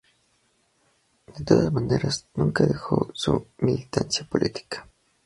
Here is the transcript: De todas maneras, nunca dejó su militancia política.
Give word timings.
De 1.27 1.43
todas 1.45 1.71
maneras, 1.71 2.27
nunca 2.33 2.65
dejó 2.65 3.11
su 3.13 3.49
militancia 3.59 4.25
política. 4.27 4.87